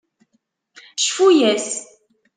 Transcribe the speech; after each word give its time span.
Cfu-yas! 1.03 1.67